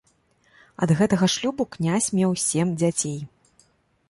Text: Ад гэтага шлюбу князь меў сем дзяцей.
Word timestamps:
Ад 0.85 0.93
гэтага 1.01 1.29
шлюбу 1.33 1.67
князь 1.75 2.09
меў 2.21 2.31
сем 2.47 2.67
дзяцей. 2.81 3.19